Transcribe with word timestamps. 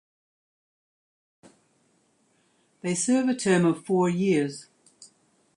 They 2.81 2.95
serve 2.95 3.29
a 3.29 3.35
term 3.35 3.65
of 3.65 3.85
four 3.85 4.09
years. 4.09 4.65